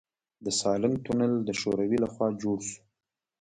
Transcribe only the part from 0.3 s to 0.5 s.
د